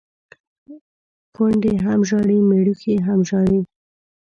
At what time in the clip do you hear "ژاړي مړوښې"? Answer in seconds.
2.09-2.95